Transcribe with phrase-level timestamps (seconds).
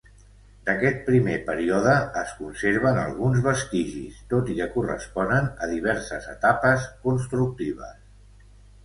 [0.67, 1.91] D'aquest primer període
[2.21, 7.95] es conserven alguns vestigis, tot i que corresponen a diverses etapes constructives.